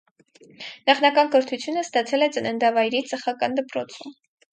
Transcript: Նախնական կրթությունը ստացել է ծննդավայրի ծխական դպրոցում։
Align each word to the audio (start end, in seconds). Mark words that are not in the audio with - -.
Նախնական 0.89 1.29
կրթությունը 1.35 1.83
ստացել 1.87 2.27
է 2.29 2.29
ծննդավայրի 2.37 3.03
ծխական 3.13 3.55
դպրոցում։ 3.61 4.17